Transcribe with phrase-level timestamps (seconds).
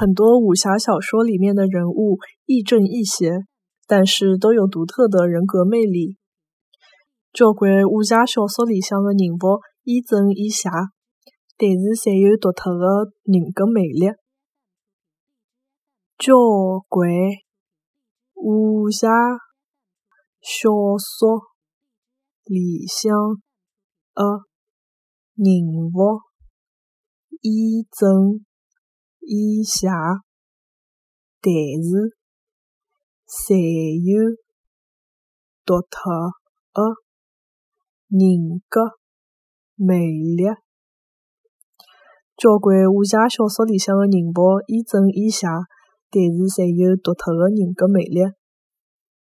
[0.00, 3.44] 很多武侠小说里面的人物亦正亦邪，
[3.86, 6.16] 但是都有独特的人格魅力。
[7.34, 10.70] 交关武侠小说里向的人物亦正亦邪，
[11.58, 14.06] 但是侪有独特的人格魅力。
[16.16, 16.32] 交
[16.88, 17.06] 关
[18.36, 19.06] 武侠
[20.40, 21.42] 小说
[22.46, 23.12] 里向
[24.14, 24.24] 的
[25.36, 26.22] 人物
[27.42, 28.46] 亦正
[29.32, 29.92] 以下，
[31.40, 32.16] 但是
[33.28, 34.36] 侪有
[35.64, 36.10] 独特
[36.74, 36.82] 的
[38.08, 38.98] 人格
[39.76, 40.42] 魅力。
[42.36, 45.46] 交关武侠小说里向的人物亦正亦邪，
[46.10, 48.39] 但是侪有独特的人格魅力。